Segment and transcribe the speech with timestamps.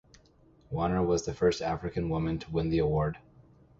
[0.71, 3.19] Wanner was the first African woman to win the award.